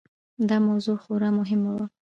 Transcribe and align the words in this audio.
دا 0.49 0.57
موضوع 0.67 0.97
خورا 1.03 1.29
مهمه 1.39 1.71
وه. 1.75 1.85